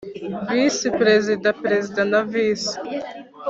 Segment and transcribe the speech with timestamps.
[0.55, 2.75] Visi perezida perezida na visi